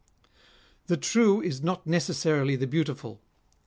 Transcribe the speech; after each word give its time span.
133" 0.85 0.85
The 0.87 0.99
true 0.99 1.41
is 1.43 1.61
not 1.61 1.85
necessarily 1.85 2.55
the 2.55 2.65
beautiful. 2.65 3.21